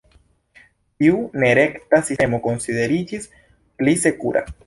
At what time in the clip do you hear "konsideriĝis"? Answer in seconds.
2.47-3.31